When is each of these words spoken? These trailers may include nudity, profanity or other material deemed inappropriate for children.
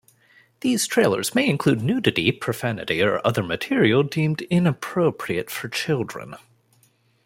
These 0.61 0.87
trailers 0.87 1.35
may 1.35 1.47
include 1.47 1.83
nudity, 1.83 2.31
profanity 2.31 3.03
or 3.03 3.21
other 3.23 3.43
material 3.43 4.01
deemed 4.01 4.41
inappropriate 4.41 5.51
for 5.51 5.67
children. 5.69 6.35